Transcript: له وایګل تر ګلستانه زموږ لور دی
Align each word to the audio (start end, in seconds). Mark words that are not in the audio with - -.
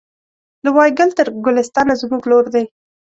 له 0.63 0.69
وایګل 0.75 1.09
تر 1.17 1.27
ګلستانه 1.45 1.93
زموږ 2.01 2.23
لور 2.29 2.45
دی 2.53 2.63